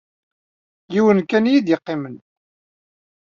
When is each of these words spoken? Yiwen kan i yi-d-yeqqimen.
Yiwen 0.93 1.19
kan 1.29 1.45
i 1.49 1.51
yi-d-yeqqimen. 1.53 2.15